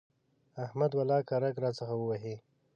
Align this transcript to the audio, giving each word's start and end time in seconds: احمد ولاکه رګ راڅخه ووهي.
احمد 0.65 0.91
ولاکه 0.99 1.35
رګ 1.43 1.55
راڅخه 1.63 1.95
ووهي. 1.97 2.35